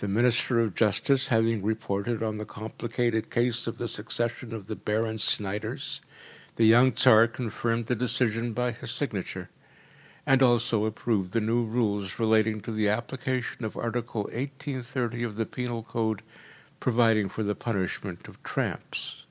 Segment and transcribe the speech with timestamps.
[0.00, 4.76] The Minister of justice having reported on the complicated case of the succession of the
[4.76, 6.02] Baron Snyders,
[6.56, 9.48] the young Tsar confirmed the decision by his signature;
[10.26, 15.46] and also approved the new rules relating to the application of Article 1830 of the
[15.46, 16.20] penal code,
[16.78, 19.24] providing for the punishment of tramps.